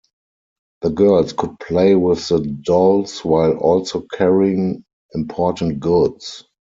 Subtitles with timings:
[0.81, 6.43] The girls could play with the dolls while also carrying important goods.